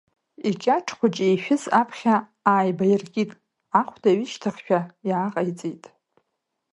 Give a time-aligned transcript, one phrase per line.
[0.49, 2.15] Икьаҿ хәыҷы ишәыз аԥхьа
[2.51, 3.31] ааибаиркит,
[3.79, 5.83] ахәда ҩышьҭыхшәа иааҟаиҵеит.